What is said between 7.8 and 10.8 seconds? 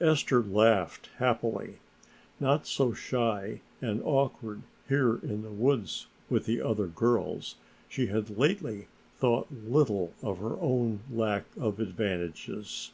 she had lately thought little of her